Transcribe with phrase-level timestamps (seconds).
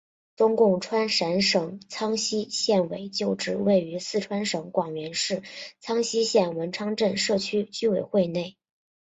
[0.35, 5.43] 中共川陕省苍溪县委旧址位于四川省广元市
[5.79, 8.57] 苍溪县文昌镇社区居委会内。